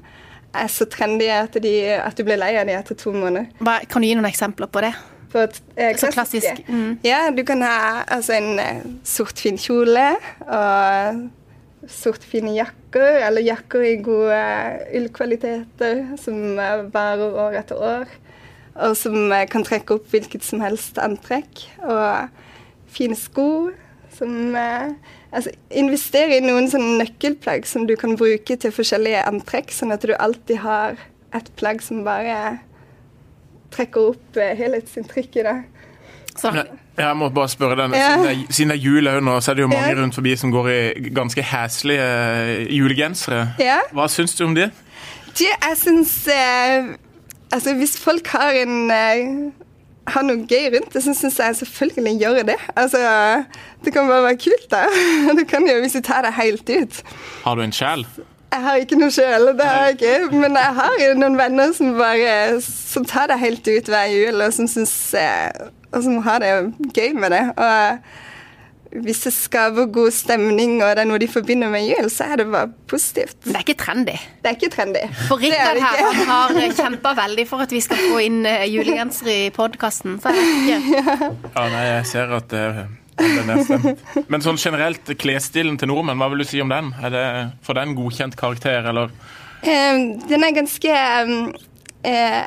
er 0.55 0.69
så 0.69 0.85
trendy 0.89 1.27
at, 1.33 1.57
de, 1.65 1.73
at 1.97 2.17
du 2.17 2.25
blir 2.29 2.39
lei 2.41 2.53
av 2.61 2.69
dem 2.69 2.79
etter 2.79 2.97
to 2.99 3.13
måneder. 3.13 3.49
Hva, 3.65 3.81
kan 3.89 4.05
du 4.05 4.09
gi 4.09 4.15
noen 4.17 4.29
eksempler 4.29 4.71
på 4.73 4.83
det? 4.85 4.93
På 5.33 5.39
et, 5.39 5.61
eh, 5.77 5.97
Så 5.97 6.11
klassiske. 6.13 6.41
klassisk, 6.41 6.69
mm. 6.69 6.99
Ja, 7.05 7.31
du 7.37 7.43
kan 7.43 7.63
ha 7.63 8.05
altså, 8.09 8.33
en 8.37 8.59
eh, 8.59 8.83
sort, 9.05 9.39
fin 9.41 9.57
kjole 9.59 10.11
og 10.41 11.31
sort, 11.89 12.25
fine 12.25 12.53
jakker, 12.55 13.27
eller 13.27 13.43
jakker 13.43 13.81
i 13.81 13.95
gode 14.05 14.43
ullkvaliteter 14.95 16.19
som 16.21 16.59
eh, 16.59 16.85
varer 16.93 17.39
år 17.47 17.57
etter 17.63 17.81
år, 17.81 18.13
og 18.75 18.97
som 18.97 19.33
kan 19.51 19.65
trekke 19.65 19.97
opp 19.97 20.13
hvilket 20.13 20.45
som 20.45 20.61
helst 20.61 21.01
antrekk. 21.01 21.65
Og 21.83 22.29
fine 22.93 23.17
sko 23.17 23.71
som 24.13 24.57
Altså, 25.33 25.49
investere 25.71 26.37
i 26.37 26.43
noen 26.45 26.67
sånne 26.69 26.99
nøkkelplagg 26.99 27.65
som 27.65 27.87
du 27.89 27.95
kan 27.97 28.19
bruke 28.21 28.53
til 28.61 28.73
forskjellige 28.77 29.23
antrekk, 29.25 29.71
sånn 29.73 29.95
at 29.95 30.05
du 30.05 30.13
alltid 30.13 30.59
har 30.61 30.99
et 31.33 31.49
plagg 31.57 31.81
som 31.81 32.03
bare 32.05 32.59
trekker 33.75 34.13
opp 34.13 34.39
helhetsinntrykk 34.59 35.37
i 35.43 35.47
det. 35.49 35.57
Så, 36.37 36.53
jeg- 36.57 37.17
må 37.17 37.29
bare 37.33 37.49
spørre 37.49 37.77
deg, 37.77 37.95
siden, 37.97 38.47
siden 38.53 38.71
det 38.73 38.77
er 38.79 38.83
jul 38.85 39.09
òg 39.09 39.23
nå, 39.25 39.35
så 39.41 39.51
er 39.53 39.55
det 39.59 39.63
jo 39.65 39.69
mange 39.73 39.95
rundt 39.99 40.15
forbi 40.15 40.37
som 40.37 40.53
går 40.53 40.69
i 40.73 41.11
ganske 41.17 41.43
heslige 41.43 42.05
eh, 42.05 42.67
julegensere. 42.77 43.47
Hva 43.93 44.09
syns 44.13 44.35
du 44.37 44.45
om 44.45 44.55
det? 44.57 44.71
Du, 45.33 45.45
jeg 45.49 45.77
syns 45.81 46.29
eh, 46.29 46.93
Altså, 47.53 47.75
hvis 47.77 47.99
folk 48.01 48.27
har 48.33 48.55
en 48.63 48.91
eh, 48.91 49.53
har 50.09 50.25
noe 50.25 50.47
gøy 50.49 50.71
rundt 50.73 50.93
det, 50.95 51.03
så 51.05 51.13
syns 51.15 51.37
jeg 51.39 51.57
selvfølgelig 51.61 52.15
gjør 52.21 52.39
det. 52.49 52.57
Altså, 52.77 52.99
det 53.85 53.93
kan 53.95 54.09
bare 54.09 54.23
være 54.25 54.39
kult, 54.41 54.65
da. 54.73 54.87
Det 55.39 55.45
kan 55.51 55.67
jo 55.69 55.77
hvis 55.85 55.93
du 55.93 56.01
tar 56.01 56.25
det 56.27 56.33
helt 56.39 56.69
ut. 56.73 57.03
Har 57.45 57.57
du 57.57 57.63
en 57.63 57.73
sjel? 57.77 58.07
Jeg 58.53 58.61
har 58.67 58.83
ikke 58.83 58.99
noe 59.01 59.13
sjøl, 59.15 59.47
det 59.57 59.65
har 59.67 59.87
jeg 59.89 59.95
ikke. 59.97 60.41
Men 60.43 60.59
jeg 60.61 60.75
har 60.77 61.15
noen 61.17 61.39
venner 61.41 61.73
som 61.77 61.95
bare 61.97 62.35
som 62.61 63.07
tar 63.09 63.31
det 63.33 63.39
helt 63.41 63.65
ut 63.65 63.89
hver 63.89 64.11
jul, 64.13 64.43
og 64.45 64.53
som 64.53 64.69
syns 64.69 64.93
Og 65.93 66.03
som 66.05 66.21
har 66.27 66.45
det 66.45 66.53
gøy 66.93 67.17
med 67.17 67.33
det. 67.33 67.43
Og 67.57 69.01
hvis 69.03 69.23
det 69.25 69.33
skaper 69.33 69.87
god 69.89 70.13
stemning, 70.13 70.83
og 70.85 70.91
det 70.97 71.05
er 71.05 71.09
noe 71.09 71.21
de 71.21 71.29
forbinder 71.33 71.71
med 71.73 71.87
jul, 71.89 72.11
så 72.13 72.27
er 72.33 72.43
det 72.43 72.49
bare 72.53 72.69
positivt. 72.93 73.39
Men 73.45 73.55
det 73.55 73.61
er 73.63 73.67
ikke 73.67 73.81
trendy. 73.81 74.17
Det 74.43 74.51
er 74.51 74.59
ikke 74.59 74.73
trendy. 74.75 75.05
For 75.31 75.41
Rikard 75.41 75.81
her 75.81 76.03
han 76.09 76.25
har 76.29 76.75
kjempa 76.77 77.15
veldig 77.23 77.47
for 77.49 77.65
at 77.65 77.73
vi 77.73 77.81
skal 77.81 78.03
få 78.11 78.21
inn 78.27 78.43
julegenser 78.69 79.33
i 79.33 79.43
podkasten. 79.57 80.21
Så 80.21 80.35
jeg 80.37 80.83
ikke. 80.83 81.31
Ja, 81.57 81.69
nei, 81.73 81.87
jeg 81.89 82.11
ser 82.13 82.37
at 82.37 82.53
det, 82.53 82.67
er. 82.69 82.85
Men 84.33 84.45
sånn 84.45 84.59
generelt, 84.61 85.13
klesstilen 85.21 85.77
til 85.79 85.91
nordmenn, 85.91 86.19
hva 86.21 86.31
vil 86.33 86.43
du 86.43 86.49
si 86.49 86.63
om 86.65 86.73
den? 86.73 86.91
Er 87.03 87.13
det, 87.13 87.27
Får 87.67 87.79
den 87.79 87.95
godkjent 87.99 88.39
karakter, 88.41 88.89
eller? 88.89 89.13
Um, 89.63 90.19
den 90.27 90.43
er 90.43 90.57
ganske 90.57 90.97
um, 91.23 91.53
eh, 92.09 92.43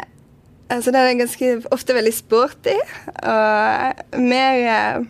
Altså, 0.66 0.90
den 0.90 0.98
er 1.00 1.20
ganske 1.20 1.50
ofte 1.72 1.94
veldig 1.94 2.12
sporty, 2.18 2.74
og 3.22 4.18
mer 4.18 4.64
eh, 4.66 5.04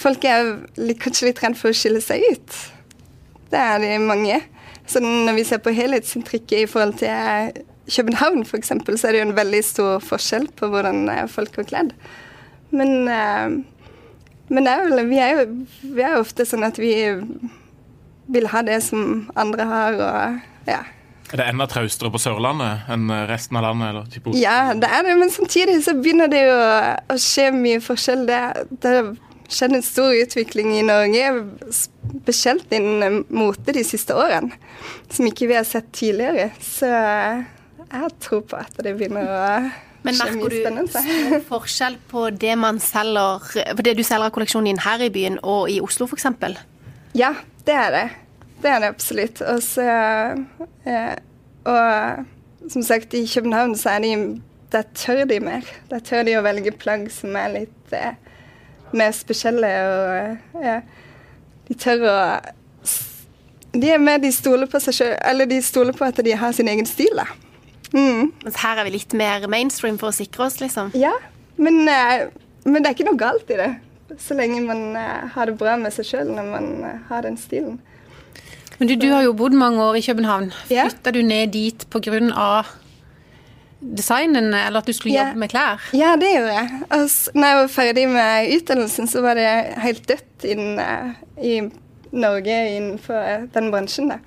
Folk 0.00 0.24
er 0.26 0.56
kanskje 0.98 1.28
litt 1.28 1.42
redd 1.44 1.58
for 1.60 1.70
å 1.70 1.76
skille 1.76 2.00
seg 2.02 2.24
ut. 2.32 2.56
Det 3.52 3.60
er 3.60 3.82
det 3.82 3.92
mange. 4.02 4.40
Så 4.88 5.02
når 5.04 5.36
vi 5.36 5.44
ser 5.46 5.60
på 5.62 5.74
helhetsinntrykket 5.76 6.64
i 6.64 6.68
forhold 6.70 6.96
til 7.02 7.60
København, 7.90 8.42
f.eks., 8.46 8.72
så 8.72 9.08
er 9.08 9.12
det 9.12 9.20
jo 9.20 9.26
en 9.28 9.36
veldig 9.36 9.60
stor 9.66 10.00
forskjell 10.02 10.48
på 10.56 10.70
hvordan 10.72 11.04
eh, 11.12 11.26
folk 11.30 11.58
er 11.60 11.68
kledd. 11.68 11.92
Men, 12.74 12.96
eh, 13.12 13.60
men 14.50 14.68
er 14.68 14.84
vel, 14.84 15.04
vi, 15.08 15.18
er 15.22 15.36
jo, 15.36 15.44
vi 15.94 16.04
er 16.04 16.16
jo 16.16 16.24
ofte 16.24 16.46
sånn 16.48 16.66
at 16.66 16.78
vi 16.80 16.94
vil 18.30 18.48
ha 18.52 18.62
det 18.66 18.80
som 18.86 19.28
andre 19.38 19.66
har, 19.70 20.00
og 20.00 20.70
ja. 20.70 20.82
Er 21.30 21.38
det 21.38 21.46
enda 21.52 21.66
traustere 21.70 22.10
på 22.10 22.18
Sørlandet 22.18 22.88
enn 22.90 23.06
resten 23.30 23.58
av 23.58 23.68
landet? 23.68 24.16
Ja, 24.34 24.72
det 24.74 24.90
er 24.90 25.04
det, 25.06 25.14
men 25.18 25.30
samtidig 25.30 25.76
så 25.86 25.94
begynner 25.98 26.30
det 26.30 26.42
jo 26.48 26.56
å 26.58 27.18
skje 27.22 27.50
mye 27.54 27.82
forskjell. 27.84 28.24
Det, 28.26 28.40
det 28.82 28.94
skjedd 29.50 29.76
en 29.76 29.84
stor 29.84 30.14
utvikling 30.14 30.72
i 30.78 30.82
Norge, 30.86 31.30
spesielt 31.74 32.72
innen 32.74 33.22
mote 33.34 33.74
de 33.74 33.84
siste 33.86 34.14
årene, 34.18 34.54
som 35.10 35.26
ikke 35.26 35.50
vi 35.50 35.58
har 35.58 35.66
sett 35.68 35.90
tidligere. 35.96 36.50
Så 36.62 36.90
jeg 36.90 38.12
tror 38.22 38.44
på 38.50 38.58
at 38.60 38.82
det 38.82 38.94
begynner 38.98 39.30
å 39.30 39.44
Men 40.02 40.16
merker 40.16 40.48
du 40.48 40.88
stor 40.88 41.42
forskjell 41.50 41.98
på 42.08 42.24
det 42.32 42.54
man 42.56 42.80
selger 42.80 43.74
på 43.76 43.84
det 43.84 43.96
du 43.98 44.02
selger 44.06 44.30
av 44.30 44.34
kolleksjonen 44.34 44.70
din 44.70 44.82
her 44.84 45.02
i 45.04 45.10
byen 45.12 45.38
og 45.42 45.68
i 45.72 45.80
Oslo 45.84 46.08
f.eks.? 46.08 46.26
Ja, 47.18 47.34
det 47.66 47.74
er 47.76 47.90
det. 47.94 48.04
Det 48.62 48.70
er 48.70 48.80
det 48.80 48.92
absolutt. 48.94 49.42
Og 49.44 49.62
så 49.64 49.86
eh, 50.84 51.16
Og 51.64 52.70
som 52.70 52.82
sagt, 52.82 53.14
i 53.14 53.26
København 53.26 53.76
så 53.76 53.96
er 53.96 53.98
de 54.04 54.40
Der 54.72 54.82
tør 54.94 55.24
de 55.24 55.40
mer. 55.40 55.66
Der 55.90 55.98
tør 55.98 56.22
de 56.22 56.36
å 56.38 56.42
velge 56.46 56.72
plagg 56.72 57.08
som 57.12 57.36
er 57.36 57.52
litt 57.54 57.92
eh, 57.96 58.14
mer 58.92 59.12
spesielle 59.16 59.70
og 59.90 60.64
ja, 60.64 60.80
De 61.68 61.74
tør 61.74 62.06
å 62.06 62.16
De 63.74 63.90
er 63.90 63.98
mer 64.02 64.18
De 64.22 64.32
stoler 64.32 64.70
på 64.70 64.80
seg 64.82 64.96
sjøl, 64.96 65.14
eller 65.24 65.50
de 65.50 65.60
stoler 65.62 65.96
på 65.96 66.06
at 66.06 66.20
de 66.24 66.36
har 66.36 66.52
sin 66.52 66.68
egen 66.68 66.86
stil, 66.88 67.12
da. 67.16 67.26
Mm. 67.92 68.30
Mens 68.44 68.58
her 68.62 68.78
er 68.78 68.86
vi 68.86 68.94
litt 68.94 69.14
mer 69.18 69.46
mainstream 69.50 69.98
for 70.00 70.12
å 70.12 70.14
sikre 70.14 70.46
oss, 70.46 70.60
liksom. 70.62 70.92
Ja, 70.98 71.14
men, 71.60 71.82
eh, 71.88 72.28
men 72.64 72.80
det 72.80 72.90
er 72.90 72.96
ikke 72.96 73.08
noe 73.10 73.20
galt 73.20 73.50
i 73.52 73.58
det. 73.60 73.70
Så 74.18 74.34
lenge 74.38 74.62
man 74.64 74.96
eh, 74.98 75.30
har 75.34 75.50
det 75.50 75.58
bra 75.60 75.76
med 75.78 75.94
seg 75.94 76.08
sjøl 76.08 76.30
når 76.34 76.50
man 76.50 76.68
eh, 76.86 77.00
har 77.10 77.26
den 77.26 77.38
stilen. 77.40 77.78
Men 78.78 78.88
du, 78.88 78.94
du 78.96 79.10
har 79.12 79.26
jo 79.26 79.34
bodd 79.36 79.54
mange 79.58 79.82
år 79.84 79.98
i 79.98 80.04
København. 80.06 80.52
Flytta 80.68 81.10
yeah. 81.10 81.16
du 81.16 81.20
ned 81.26 81.52
dit 81.52 81.84
pga. 81.92 82.62
designen, 83.80 84.54
eller 84.54 84.80
at 84.80 84.86
du 84.86 84.92
skulle 84.92 85.14
yeah. 85.14 85.28
jobbe 85.28 85.40
med 85.42 85.50
klær? 85.52 85.84
Ja, 85.92 86.14
det 86.16 86.30
gjorde 86.32 86.54
jeg. 86.54 86.80
Altså, 86.88 87.30
når 87.34 87.46
jeg 87.46 87.58
var 87.58 87.68
ferdig 87.74 88.08
med 88.08 88.54
utdannelsen, 88.56 89.08
så 89.08 89.20
var 89.20 89.34
det 89.34 89.50
helt 89.84 90.08
dødt 90.08 90.44
inn, 90.48 90.80
uh, 90.80 91.12
i 91.36 91.60
Norge 92.12 92.56
innenfor 92.76 93.46
den 93.52 93.70
bransjen. 93.70 94.10
Da. 94.14 94.18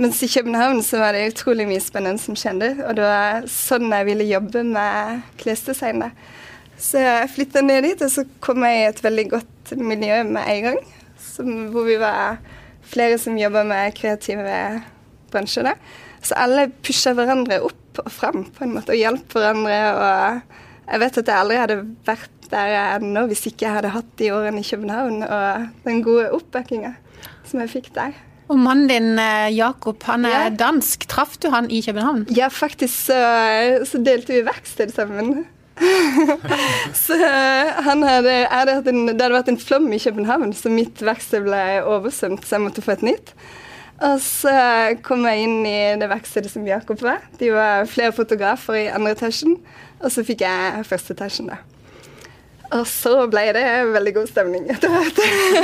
Mens 0.00 0.22
i 0.24 0.28
København 0.32 0.80
så 0.82 1.02
var 1.02 1.12
det 1.12 1.26
utrolig 1.34 1.66
mye 1.68 1.82
spennende 1.82 2.20
som 2.20 2.36
skjedde, 2.38 2.70
og 2.86 2.96
det 2.96 3.04
var 3.04 3.44
sånn 3.50 3.92
jeg 3.92 4.08
ville 4.08 4.28
jobbe 4.30 4.62
med 4.64 5.26
klesdesign. 5.40 6.06
Så 6.80 7.02
jeg 7.02 7.28
flytta 7.34 7.60
ned 7.62 7.84
dit, 7.84 8.00
og 8.00 8.10
så 8.10 8.24
kom 8.42 8.64
jeg 8.64 8.78
i 8.78 8.86
et 8.88 9.02
veldig 9.04 9.26
godt 9.34 9.74
miljø 9.76 10.22
med 10.30 10.48
en 10.48 10.64
gang. 10.68 10.80
Som, 11.22 11.52
hvor 11.74 11.84
vi 11.86 11.98
var 12.00 12.40
flere 12.88 13.20
som 13.20 13.36
jobba 13.38 13.62
med 13.68 13.94
kreative 13.96 14.56
bransjer. 15.32 15.68
Da. 15.68 15.76
Så 16.24 16.40
alle 16.40 16.70
pusha 16.84 17.12
hverandre 17.16 17.60
opp 17.68 18.00
og 18.02 18.10
fram 18.12 18.46
på 18.48 18.64
en 18.64 18.74
måte, 18.78 18.96
og 18.96 19.00
hjalp 19.00 19.36
hverandre. 19.36 19.78
og 19.92 20.88
jeg 20.88 21.04
vet 21.04 21.20
at 21.20 21.28
jeg 21.30 21.44
aldri 21.44 21.60
hadde 21.60 21.80
vært 22.08 22.50
der 22.52 22.68
jeg 22.68 22.96
er 22.96 23.04
nå 23.14 23.22
hvis 23.30 23.46
ikke 23.48 23.64
jeg 23.64 23.76
hadde 23.78 23.94
hatt 23.94 24.10
de 24.20 24.28
årene 24.34 24.60
i 24.60 24.66
København 24.66 25.22
og 25.24 25.86
den 25.86 26.02
gode 26.04 26.28
oppbackinga 26.36 26.92
som 27.48 27.62
jeg 27.62 27.72
fikk 27.78 27.92
der. 27.96 28.16
Og 28.52 28.58
mannen 28.60 28.88
din, 28.90 29.14
eh, 29.18 29.48
Jakob, 29.56 30.02
han 30.04 30.26
er 30.28 30.30
Ja. 30.30 30.48
dansk. 30.50 31.06
Traff 31.08 31.38
du 31.40 31.48
han 31.50 31.70
i 31.70 31.80
København? 31.80 32.26
Ja, 32.36 32.48
faktisk 32.52 33.06
så, 33.08 33.16
så 33.88 33.98
delte 34.04 34.34
vi 34.34 34.42
verksted 34.44 34.92
sammen. 34.92 35.46
så 37.04 37.16
han 37.86 38.02
hadde, 38.04 38.34
hadde 38.52 38.74
en, 38.92 39.06
Det 39.08 39.16
hadde 39.22 39.38
vært 39.38 39.48
en 39.48 39.58
flom 39.58 39.88
i 39.94 39.98
København, 40.02 40.52
så 40.52 40.68
mitt 40.72 41.00
verksted 41.00 41.46
ble 41.46 41.62
oversvømt, 41.88 42.44
så 42.44 42.58
jeg 42.58 42.66
måtte 42.66 42.84
få 42.84 42.92
et 42.98 43.06
nytt. 43.08 43.32
Og 44.02 44.18
så 44.20 44.52
kom 45.06 45.24
jeg 45.28 45.46
inn 45.46 45.60
i 45.66 45.76
det 46.00 46.08
verkstedet 46.10 46.50
som 46.52 46.66
Jakob 46.66 47.00
var. 47.04 47.22
De 47.40 47.52
var 47.54 47.86
flere 47.88 48.12
fotografer 48.12 48.80
i 48.82 48.86
andre 48.92 49.14
etasjen, 49.16 49.56
og 50.02 50.10
så 50.12 50.24
fikk 50.26 50.42
jeg 50.44 50.84
første 50.88 51.14
etasjen, 51.16 51.52
da. 51.54 51.60
Og 52.72 52.86
så 52.88 53.12
ble 53.28 53.44
det 53.52 53.64
veldig 53.92 54.12
god 54.16 54.28
stemning 54.30 54.68
etter 54.72 54.92
hvert. 54.92 55.18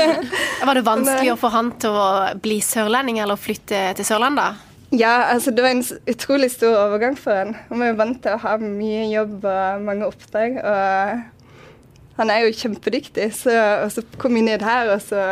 Var 0.69 0.77
det 0.77 0.85
vanskelig 0.85 1.33
å 1.33 1.39
få 1.41 1.51
han 1.55 1.71
til 1.81 1.97
å 1.97 2.09
bli 2.43 2.59
sørlending 2.65 3.21
eller 3.25 3.41
flytte 3.41 3.87
til 3.97 4.09
Sørlandet? 4.09 4.65
Ja, 4.89 5.29
altså 5.35 5.53
det 5.53 5.61
var 5.61 5.75
en 5.75 5.85
utrolig 6.09 6.49
stor 6.55 6.73
overgang 6.87 7.17
for 7.21 7.37
han. 7.37 7.51
Han 7.69 7.83
var 7.83 7.91
jo 7.91 7.97
vant 7.99 8.21
til 8.25 8.33
å 8.33 8.41
ha 8.41 8.55
mye 8.63 9.03
jobb 9.11 9.43
og 9.45 9.83
mange 9.85 10.09
oppdrag. 10.09 10.57
Og 10.65 12.21
han 12.21 12.33
er 12.33 12.47
jo 12.47 12.55
kjempedyktig, 12.57 13.27
så, 13.37 13.57
og 13.85 13.93
så 13.93 14.05
kom 14.21 14.39
vi 14.39 14.47
ned 14.47 14.65
her, 14.65 14.89
og 14.95 15.03
så 15.05 15.27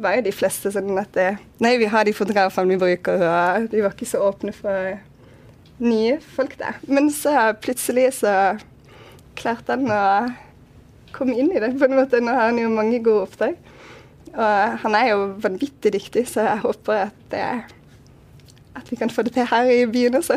var 0.00 0.18
jo 0.18 0.26
de 0.28 0.34
fleste 0.36 0.72
sånn 0.74 0.92
at 1.00 1.12
det, 1.16 1.30
Nei, 1.64 1.78
vi 1.80 1.88
har 1.90 2.04
de 2.06 2.14
fotografene 2.16 2.76
vi 2.76 2.80
bruker, 2.80 3.24
og 3.24 3.70
de 3.72 3.80
var 3.84 3.96
ikke 3.96 4.10
så 4.12 4.20
åpne 4.28 4.52
for 4.56 5.00
nye 5.80 6.20
folk 6.36 6.54
der. 6.60 6.76
Men 6.84 7.08
så 7.12 7.32
plutselig 7.64 8.10
så 8.20 8.36
klarte 9.40 9.76
han 9.76 9.88
å 9.88 10.04
komme 11.12 11.36
inn 11.38 11.50
i 11.54 11.60
det 11.62 11.72
på 11.78 11.86
en 11.88 11.96
måte. 11.98 12.20
Nå 12.22 12.32
har 12.34 12.50
han 12.50 12.58
jo 12.62 12.70
mange 12.72 13.02
gode 13.04 13.26
oppdrag. 13.28 13.56
Og 14.30 14.78
han 14.84 14.94
er 14.94 15.08
jo 15.12 15.22
vanvittig 15.42 15.90
dyktig, 15.96 16.26
så 16.30 16.44
jeg 16.46 16.62
håper 16.64 17.06
at 17.08 17.16
det 17.32 17.44
at 18.78 18.86
vi 18.88 18.96
kan 18.96 19.10
få 19.10 19.24
det 19.26 19.32
til 19.34 19.48
her 19.50 19.66
i 19.66 19.80
byen 19.90 20.14
også. 20.20 20.36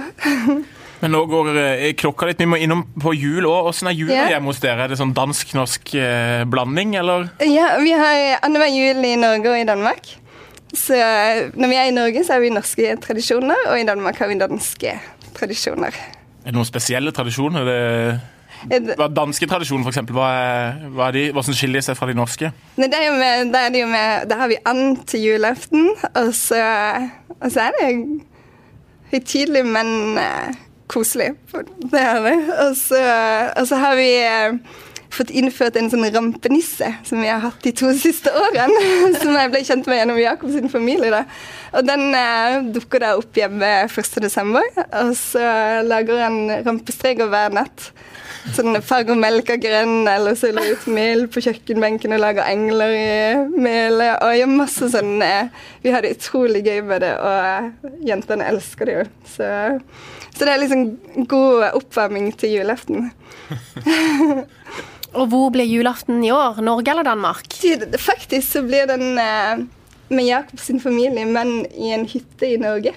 Men 1.03 1.11
nå 1.13 1.19
går 1.29 1.49
eh, 1.59 1.83
klokka 1.99 2.25
litt. 2.29 2.39
Vi 2.41 2.47
må 2.49 2.57
innom 2.63 2.81
på 2.99 3.11
jul 3.13 3.45
òg. 3.45 3.69
Åssen 3.69 3.87
er 3.91 3.95
jula 3.95 4.15
Ja. 4.15 4.25
hjemme 4.33 4.49
hos 4.49 4.59
dere? 4.63 4.85
Er 4.87 4.91
det 4.93 4.97
sånn 4.99 5.13
dansk-norsk 5.15 5.93
eh, 5.99 6.41
blanding, 6.49 6.95
eller? 6.99 7.27
ja, 7.45 7.73
vi 7.83 7.91
har 7.93 8.39
annenhver 8.41 8.71
jul 8.73 9.05
i 9.05 9.13
Norge 9.19 9.51
og 9.53 9.59
i 9.61 9.67
Danmark. 9.69 10.09
Så 10.73 10.97
når 11.53 11.69
vi 11.69 11.77
er 11.77 11.91
i 11.91 11.93
Norge, 11.93 12.23
så 12.25 12.33
har 12.33 12.41
vi 12.41 12.49
norske 12.55 12.95
tradisjoner, 13.03 13.67
og 13.69 13.77
i 13.77 13.85
Danmark 13.85 14.17
har 14.23 14.31
vi 14.31 14.39
danske 14.41 14.95
tradisjoner. 15.37 15.93
Er 16.43 16.49
det 16.49 16.55
noen 16.57 16.65
spesielle 16.67 17.13
tradisjoner? 17.13 17.67
Det, 17.69 17.77
Et- 17.77 18.17
hva 18.17 18.42
danske 19.13 19.47
tradisjoner, 19.49 19.87
f.eks. 19.87 20.11
Hva, 20.13 20.27
hva, 20.95 21.09
de, 21.15 21.27
hva 21.35 21.43
som 21.45 21.55
skiller 21.57 21.83
seg 21.85 21.97
fra 21.99 22.09
de 22.09 22.17
norske? 22.17 22.51
Nei, 22.79 22.89
det 22.91 22.99
er 22.99 23.09
jo 23.09 23.15
med, 23.19 23.49
da 23.53 23.65
er 23.67 23.73
det 23.73 23.81
jo 23.83 23.89
med, 23.91 24.27
da 24.31 24.39
har 24.43 24.51
vi 24.51 24.59
and 24.69 25.01
til 25.09 25.27
julaften, 25.27 25.89
og 26.13 26.31
så, 26.37 26.61
og 27.39 27.49
så 27.51 27.67
er 27.67 27.75
det 27.79 27.89
høytidelig, 29.13 29.65
men 29.65 30.17
eh, 30.21 30.63
koselig. 30.91 31.33
Det 31.91 32.01
er 32.01 32.23
det. 32.25 32.39
Og 32.65 32.75
så, 32.77 33.03
og 33.57 33.67
så 33.69 33.79
har 33.81 33.97
vi 33.99 34.09
eh, 34.23 34.79
fått 35.13 35.33
innført 35.33 35.77
en 35.77 35.91
sånn 35.91 36.07
rampenisse 36.13 36.89
som 37.05 37.21
vi 37.21 37.29
har 37.29 37.43
hatt 37.43 37.61
de 37.65 37.73
to 37.77 37.91
siste 38.05 38.33
årene. 38.33 38.79
Som 39.19 39.35
jeg 39.37 39.51
ble 39.53 39.63
kjent 39.67 39.89
med 39.89 40.01
gjennom 40.01 40.21
Jakob 40.21 40.53
sin 40.53 40.71
familie. 40.73 41.11
da. 41.13 41.23
Og 41.77 41.85
den 41.87 42.09
eh, 42.17 42.59
dukker 42.75 43.05
da 43.05 43.13
opp 43.19 43.37
hjemme 43.37 43.73
1.12., 43.89 44.57
og 45.03 45.13
så 45.19 45.45
lager 45.85 46.25
han 46.25 46.41
rampestreker 46.65 47.29
hver 47.31 47.53
natt. 47.59 47.91
Sånn 48.55 48.77
farge 48.83 49.15
melka 49.17 49.55
grønn, 49.61 50.07
eller 50.09 50.35
så 50.39 50.51
la 50.53 50.65
ut 50.67 50.85
mel 50.91 51.25
på 51.31 51.43
kjøkkenbenken 51.45 52.15
og 52.15 52.23
laga 52.23 52.47
engler 52.51 52.95
i 52.97 53.11
melet. 53.55 54.19
Og 54.19 54.37
gjør 54.37 54.51
masse 54.51 54.89
sånn 54.93 55.15
Vi 55.83 55.93
har 55.93 56.03
det 56.03 56.15
utrolig 56.17 56.63
gøy 56.65 56.81
med 56.87 57.05
det, 57.05 57.13
og 57.17 58.03
jentene 58.07 58.49
elsker 58.51 58.89
det 58.89 58.97
jo. 58.97 59.05
Så, 59.35 59.51
så 60.33 60.43
det 60.43 60.51
er 60.53 60.63
liksom 60.63 61.25
god 61.31 61.69
oppvarming 61.71 62.31
til 62.37 62.57
julaften. 62.59 63.11
Og 65.13 65.27
hvor 65.29 65.51
blir 65.53 65.69
julaften 65.69 66.23
i 66.25 66.31
år? 66.33 66.57
Norge 66.65 66.89
eller 66.89 67.05
Danmark? 67.05 67.53
Faktisk 68.01 68.55
så 68.55 68.63
blir 68.65 68.87
den 68.89 69.19
eh, 69.21 69.61
med 70.09 70.25
Jakobs 70.25 70.71
familie, 70.81 71.25
men 71.25 71.65
i 71.69 71.93
en 71.93 72.07
hytte 72.09 72.49
i 72.49 72.57
Norge. 72.57 72.95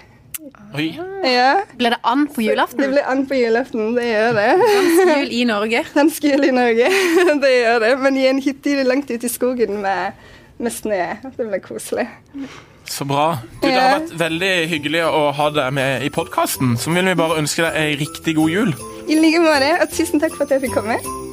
Oi. 0.76 0.86
Ja. 1.26 1.62
Blir 1.78 1.94
det 1.96 1.98
and 2.04 2.28
på 2.34 2.44
julaften? 2.44 2.82
Det 2.82 2.88
blir 2.92 3.08
an 3.08 3.24
på 3.26 3.34
julaften, 3.38 3.94
det 3.96 4.06
gjør 4.06 4.36
det. 4.36 4.46
Jul 5.10 5.32
i 5.32 5.42
Norge. 5.48 5.82
Dansk 5.94 6.24
jul 6.24 6.46
i 6.46 6.52
Norge, 6.54 6.90
det 7.42 7.52
gjør 7.56 7.82
det. 7.82 7.92
Men 8.04 8.20
i 8.20 8.26
en 8.30 8.40
hytte 8.42 8.78
langt 8.86 9.10
ute 9.10 9.26
i 9.26 9.32
skogen 9.32 9.80
med, 9.82 10.16
med 10.58 10.74
snø. 10.74 11.02
Det 11.26 11.48
blir 11.50 11.62
koselig. 11.64 12.08
Så 12.86 13.04
bra. 13.08 13.38
Du, 13.62 13.66
Det 13.66 13.74
har 13.74 13.96
vært 13.98 14.16
veldig 14.20 14.54
hyggelig 14.70 15.04
å 15.10 15.22
ha 15.34 15.50
deg 15.50 15.74
med 15.74 16.06
i 16.06 16.10
podkasten. 16.14 16.76
Så 16.78 16.94
vil 16.94 17.10
vi 17.10 17.18
bare 17.18 17.40
ønske 17.42 17.66
deg 17.66 17.80
ei 17.82 17.96
riktig 18.06 18.36
god 18.38 18.52
jul. 18.54 18.74
I 19.10 19.18
like 19.18 19.42
måte, 19.42 19.72
og 19.82 19.90
tusen 19.94 20.22
takk 20.22 20.36
for 20.38 20.46
at 20.46 20.54
jeg 20.54 20.68
fikk 20.68 20.78
komme. 20.78 21.25